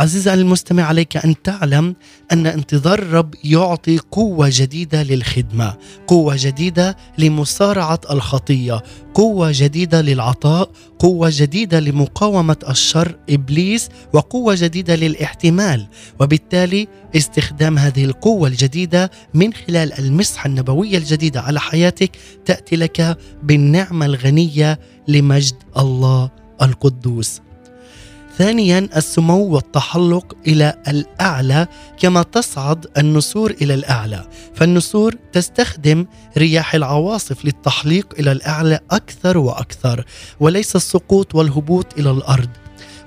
[0.00, 1.96] عزيزي المستمع عليك أن تعلم
[2.32, 5.76] أن انتظار الرب يعطي قوة جديدة للخدمة،
[6.06, 8.82] قوة جديدة لمصارعة الخطية،
[9.14, 15.86] قوة جديدة للعطاء، قوة جديدة لمقاومة الشر إبليس، وقوة جديدة للاحتمال،
[16.20, 22.10] وبالتالي استخدام هذه القوة الجديدة من خلال المسحة النبوية الجديدة على حياتك
[22.44, 26.30] تأتي لك بالنعمة الغنية لمجد الله
[26.62, 27.40] القدوس.
[28.40, 31.66] ثانيا السمو والتحلق إلى الأعلى
[31.98, 34.28] كما تصعد النسور إلى الأعلى.
[34.54, 36.06] فالنسور تستخدم
[36.38, 40.04] رياح العواصف للتحليق إلى الأعلى أكثر وأكثر
[40.40, 42.48] وليس السقوط والهبوط إلى الأرض.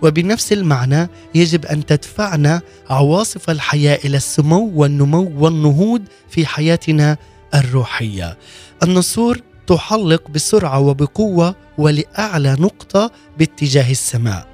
[0.01, 7.17] وبنفس المعنى يجب أن تدفعنا عواصف الحياة إلى السمو والنمو والنهوض في حياتنا
[7.55, 8.37] الروحية.
[8.83, 14.52] النسور تحلق بسرعة وبقوة ولأعلى نقطة باتجاه السماء.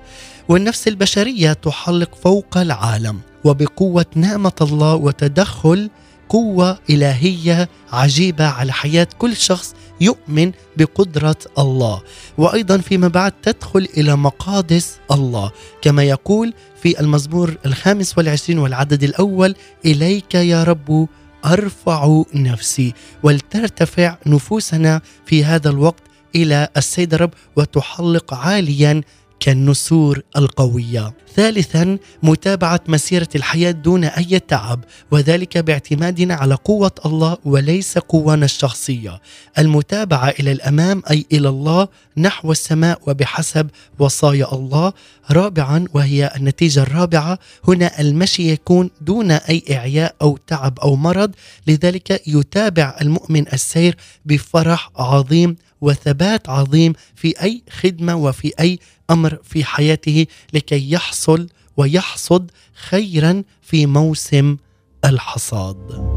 [0.50, 5.90] والنفس البشرية تحلق فوق العالم وبقوة نعمة الله وتدخل
[6.30, 12.02] قوة إلهية عجيبة على حياة كل شخص يؤمن بقدرة الله.
[12.38, 15.52] وأيضا فيما بعد تدخل إلى مقادس الله.
[15.82, 21.08] كما يقول في المزمور الخامس والعشرين والعدد الأول إليك يا رب
[21.46, 22.94] أرفع نفسي.
[23.24, 26.04] ولترتفع نفوسنا في هذا الوقت
[26.36, 29.02] إلى السيد الرب وتحلق عاليا
[29.40, 31.14] كالنسور القوية.
[31.36, 39.22] ثالثا متابعة مسيرة الحياة دون أي تعب وذلك باعتمادنا على قوة الله وليس قوانا الشخصية.
[39.58, 41.88] المتابعة إلى الأمام أي إلى الله
[42.18, 43.68] نحو السماء وبحسب
[44.00, 44.94] وصايا الله.
[45.32, 51.32] رابعا وهي النتيجة الرابعة هنا المشي يكون دون أي إعياء أو تعب أو مرض
[51.68, 58.80] لذلك يتابع المؤمن السير بفرح عظيم وثبات عظيم في أي خدمة وفي أي
[59.10, 64.58] أمر في حياته لكي يحصل ويحصد خيرا في موسم
[65.06, 66.10] الحصاد.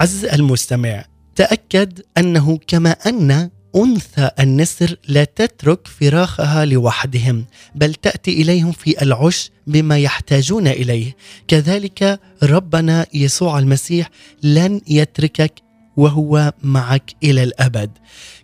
[0.00, 1.04] عز المستمع
[1.34, 9.50] تأكد أنه كما أن أنثى النسر لا تترك فراخها لوحدهم بل تأتي إليهم في العش
[9.66, 11.16] بما يحتاجون إليه
[11.48, 14.10] كذلك ربنا يسوع المسيح
[14.42, 15.52] لن يتركك
[15.98, 17.90] وهو معك إلى الأبد.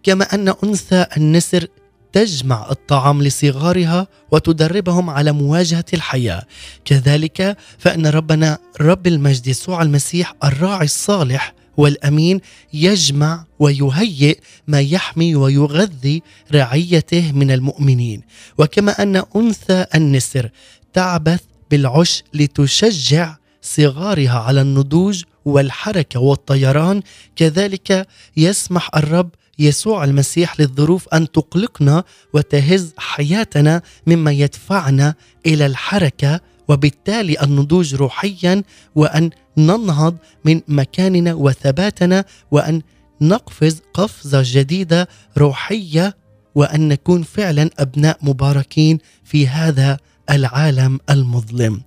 [0.02, 1.66] كما أن أنثى النسر
[2.12, 6.42] تجمع الطعام لصغارها وتدربهم على مواجهة الحياة.
[6.84, 12.40] كذلك فإن ربنا رب المجد يسوع المسيح الراعي الصالح والأمين
[12.72, 18.20] يجمع ويهيئ ما يحمي ويغذي رعيته من المؤمنين.
[18.58, 20.50] وكما أن أنثى النسر
[20.92, 21.40] تعبث
[21.70, 27.02] بالعش لتشجع صغارها على النضوج والحركة والطيران
[27.36, 35.14] كذلك يسمح الرب يسوع المسيح للظروف أن تقلقنا وتهز حياتنا مما يدفعنا
[35.46, 38.62] إلى الحركة وبالتالي النضوج روحيا
[38.94, 42.82] وأن ننهض من مكاننا وثباتنا وأن
[43.20, 46.16] نقفز قفزة جديدة روحية
[46.54, 49.98] وأن نكون فعلا أبناء مباركين في هذا
[50.30, 51.82] العالم المظلم.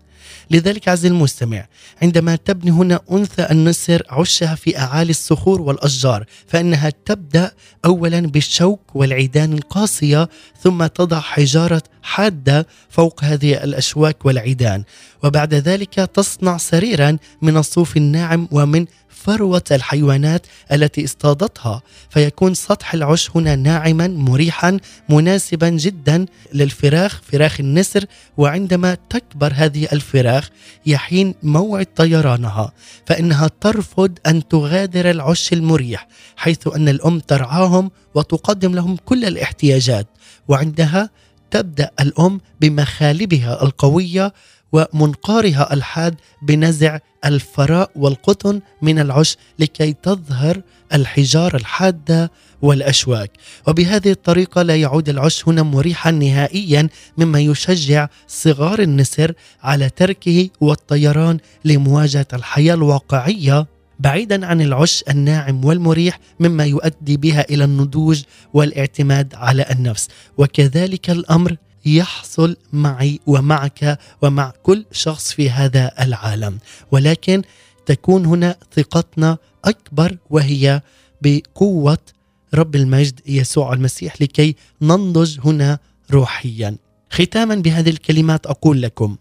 [0.51, 1.65] لذلك عز المستمع
[2.01, 7.51] عندما تبني هنا أنثى النسر عشها في أعالي الصخور والأشجار فإنها تبدأ
[7.85, 10.29] أولا بالشوك والعيدان القاسية
[10.61, 14.83] ثم تضع حجارة حادة فوق هذه الأشواك والعيدان.
[15.23, 21.81] وبعد ذلك تصنع سريرا من الصوف الناعم ومن فروة الحيوانات التي اصطادتها.
[22.09, 24.79] فيكون سطح العش هنا ناعما مريحا
[25.09, 28.05] مناسبا جدا للفراخ فراخ النسر.
[28.37, 30.49] وعندما تكبر هذه الفراخ
[30.85, 32.71] يحين موعد طيرانها.
[33.05, 40.07] فإنها ترفض أن تغادر العش المريح حيث أن الأم ترعاهم وتقدم لهم كل الاحتياجات.
[40.47, 41.09] وعندها
[41.51, 44.33] تبدأ الأم بمخالبها القوية
[44.71, 50.61] ومنقارها الحاد بنزع الفراء والقطن من العش لكي تظهر
[50.93, 52.31] الحجار الحادة
[52.61, 53.31] والأشواك.
[53.67, 59.33] وبهذه الطريقة لا يعود العش هنا مريحا نهائيا مما يشجع صغار النسر
[59.63, 63.67] على تركه والطيران لمواجهة الحياة الواقعية
[63.99, 68.23] بعيدا عن العش الناعم والمريح مما يؤدي بها إلى النضوج
[68.53, 70.07] والاعتماد على النفس.
[70.37, 76.57] وكذلك الأمر يحصل معي ومعك ومع كل شخص في هذا العالم.
[76.91, 77.41] ولكن
[77.85, 80.81] تكون هنا ثقتنا أكبر وهي
[81.21, 81.97] بقوة
[82.53, 85.79] رب المجد يسوع المسيح لكي ننضج هنا
[86.11, 86.77] روحيا.
[87.09, 89.17] ختاما بهذه الكلمات أقول لكم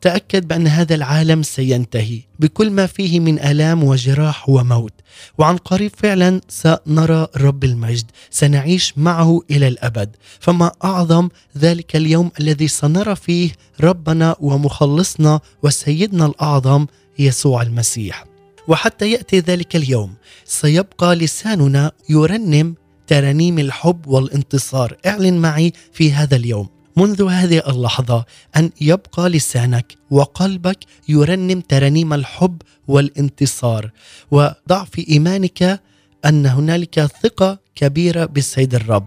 [0.00, 4.92] تأكد بأن هذا العالم سينتهي بكل ما فيه من آلام وجراح وموت.
[5.38, 10.16] وعن قريب فعلا سنرى رب المجد سنعيش معه إلى الأبد.
[10.40, 11.28] فما أعظم
[11.58, 16.86] ذلك اليوم الذي سنرى فيه ربنا ومخلصنا وسيدنا الأعظم
[17.18, 18.24] يسوع المسيح.
[18.68, 22.74] وحتى يأتي ذلك اليوم سيبقى لساننا يرنم
[23.06, 24.96] ترانيم الحب والانتصار.
[25.06, 26.75] اعلن معي في هذا اليوم.
[26.96, 28.24] منذ هذه اللحظة
[28.56, 30.78] أن يبقى لسانك وقلبك
[31.08, 33.90] يرنم ترانيم الحب والانتصار.
[34.30, 35.80] وضع في إيمانك
[36.24, 39.06] أن هنالك ثقة كبيرة بالسيد الرب.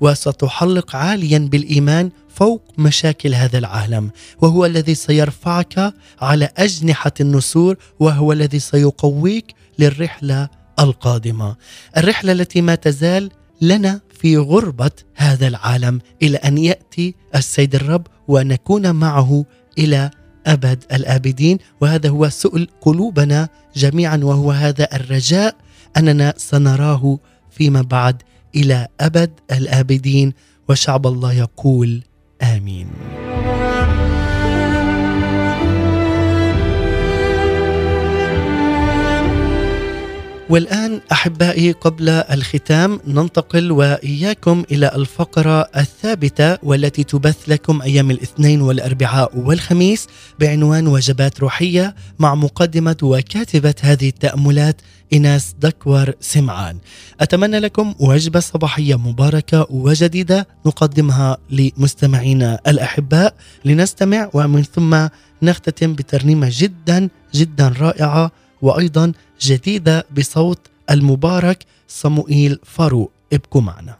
[0.00, 4.10] وستحلق عاليا بالإيمان فوق مشاكل هذا العالم.
[4.40, 10.48] وهو الذي سيرفعك على أجنحة النسور وهو الذي سيقويك للرحلة
[10.80, 11.56] القادمة.
[11.96, 13.30] الرحلة التي ما تزال
[13.60, 19.44] لنا في غربة هذا العالم إلى أن يأتي السيد الرب ونكون معه
[19.78, 20.10] إلى
[20.46, 21.58] أبد الآبدين.
[21.80, 25.56] وهذا هو سؤل قلوبنا جميعا وهو هذا الرجاء
[25.96, 27.18] أننا سنراه
[27.50, 28.22] فيما بعد
[28.56, 30.32] إلى أبد الآبدين.
[30.68, 32.02] وشعب الله يقول
[32.42, 32.88] آمين.
[40.50, 49.38] والآن أحبائي قبل الختام ننتقل وإياكم إلى الفقرة الثابتة والتي تبث لكم أيام الاثنين والأربعاء
[49.38, 50.06] والخميس
[50.40, 54.80] بعنوان وجبات روحية مع مقدمة وكاتبة هذه التأملات
[55.12, 56.78] إناس دكور سمعان.
[57.20, 63.34] أتمنى لكم وجبة صباحية مباركة وجديدة نقدمها لمستمعينا الأحباء.
[63.64, 65.08] لنستمع ومن ثم
[65.42, 68.30] نختتم بترنيمة جدا جدا رائعة
[68.62, 70.58] وأيضا جديدة بصوت
[70.90, 73.10] المبارك صموئيل فاروق.
[73.32, 73.94] ابقوا معنا.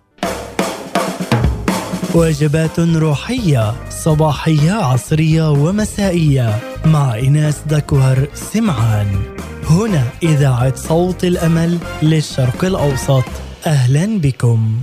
[2.14, 9.22] وجبات روحية صباحية عصرية ومسائية مع إناس دكوهر سمعان.
[9.70, 13.24] هنا إذاعة صوت الأمل للشرق الأوسط.
[13.66, 14.76] أهلا بكم.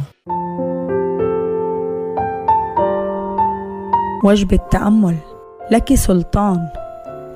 [4.24, 5.18] وجبة تأمل
[5.72, 6.68] لك سلطان.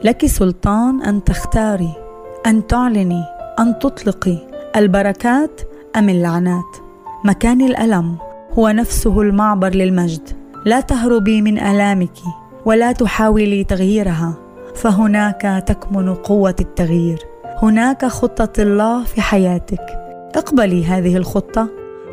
[0.03, 2.09] لك سلطان أن تختاري.
[2.45, 3.23] أن تعلني
[3.59, 4.37] أن تطلقي
[4.75, 5.61] البركات
[5.95, 6.77] أم اللعنات؟
[7.25, 8.15] مكان الألم
[8.59, 10.29] هو نفسه المعبر للمجد.
[10.65, 12.17] لا تهربي من آلامك
[12.65, 14.33] ولا تحاولي تغييرها.
[14.75, 17.19] فهناك تكمن قوة التغيير.
[17.63, 19.85] هناك خطة الله في حياتك.
[20.35, 21.67] اقبلي هذه الخطة.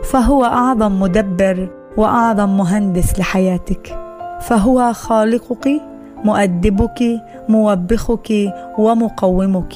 [0.04, 3.98] فهو أعظم مدبر وأعظم مهندس لحياتك.
[4.40, 5.68] فهو خالقك
[6.24, 8.32] مؤدبك موبخك
[8.78, 9.74] ومقومك.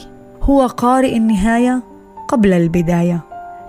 [0.51, 1.83] هو قارئ النهاية
[2.29, 3.21] قبل البداية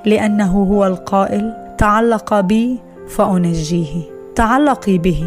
[0.05, 4.01] لأنه هو القائل تعلق بي فأنجيه
[4.35, 5.25] تعلقي به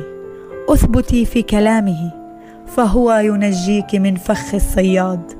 [0.68, 2.10] أثبتي في كلامه
[2.66, 5.32] فهو ينجيك من فخ الصياد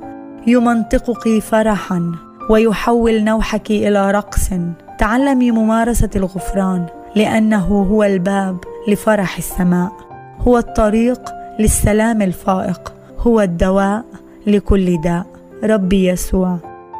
[0.47, 2.13] يمنطقك فرحا
[2.51, 4.51] ويحول نوحك إلى رقص
[4.99, 6.87] تعلمي ممارسة الغفران
[7.17, 8.57] لأنه هو الباب
[8.89, 9.93] لفرح السماء
[10.41, 11.21] هو الطريق
[11.59, 14.05] للسلام الفائق هو الدواء
[14.47, 15.34] لكل داء.
[15.65, 16.57] ربي يسوع.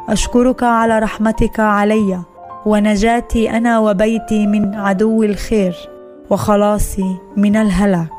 [0.09, 2.19] أشكرك على رحمتك علي
[2.65, 5.75] ونجاتي أنا وبيتي من عدو الخير
[6.29, 8.11] وخلاصي من الهلاك.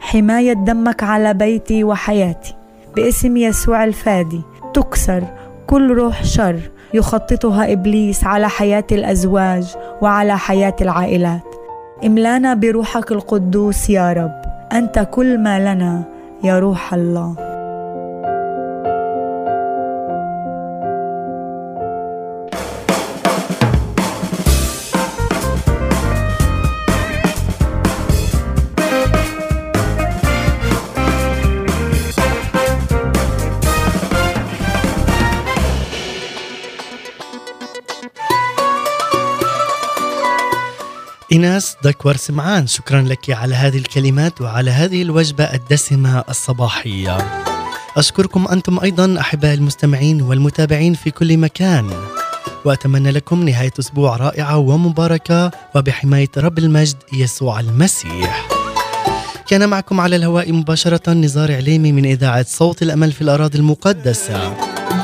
[0.00, 2.54] حماية دمك على بيتي وحياتي.
[2.96, 4.40] باسم يسوع الفادي
[4.74, 5.24] تكسر
[5.66, 6.60] كل روح شر
[6.94, 11.54] يخططها إبليس على حياة الأزواج وعلى حياة العائلات.
[12.06, 14.42] املانا بروحك القدوس يا رب.
[14.72, 16.02] أنت كل ما لنا
[16.44, 17.49] يا روح الله.
[41.32, 47.18] إيناس دكور سمعان شكرا لك على هذه الكلمات وعلى هذه الوجبة الدسمة الصباحية.
[47.96, 51.90] أشكركم أنتم أيضا أحباء المستمعين والمتابعين في كل مكان.
[52.64, 58.48] وأتمنى لكم نهاية أسبوع رائعة ومباركة وبحماية رب المجد يسوع المسيح.
[59.46, 64.54] كان معكم على الهواء مباشرة نزار عليمي من إذاعة صوت الأمل في الأراضي المقدسة.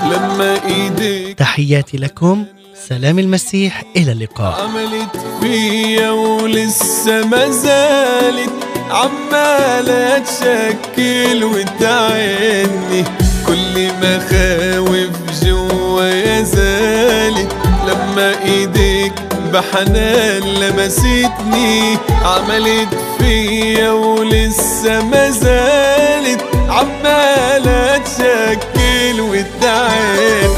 [0.04, 2.44] لما إيديك تحياتي لكم.
[2.84, 4.60] سلام المسيح إلى اللقاء.
[4.60, 8.50] عملت فيا ولسه ما زالت
[8.90, 13.04] عمالة تشكل وتعني
[13.46, 17.52] كل مخاوف جوايا زالت
[17.88, 19.12] لما إيديك
[19.52, 21.96] بحنان لمستني.
[22.24, 30.55] عملت فيا ولسه ما زالت عمالة تشكل وتعبني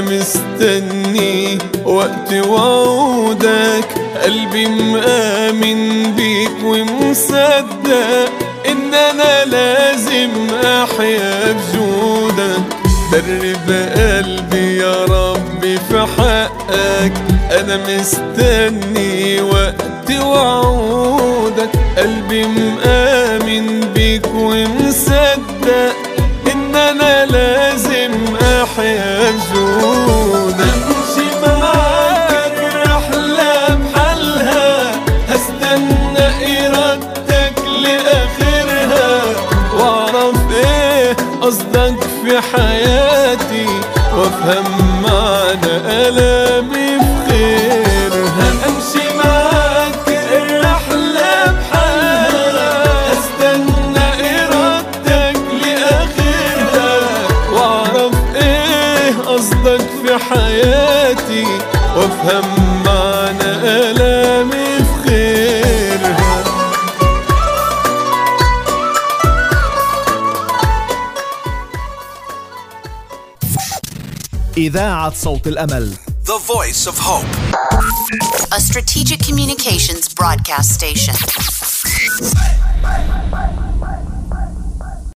[0.00, 3.84] أنا مستني وقت وعودك
[4.24, 8.30] قلبي مآمن بيك ومصدق
[8.68, 10.30] إن أنا لازم
[10.64, 12.62] أحيا بجودك.
[13.12, 17.12] درب قلبي يا ربي في حقك.
[17.60, 25.94] أنا مستني وقت وعودك قلبي مآمن بيك ومصدق
[44.40, 45.76] وافهم معنى
[74.69, 75.93] إذاعة صوت الأمل
[76.25, 77.25] The voice of hope.
[78.51, 81.13] a strategic communications broadcast station.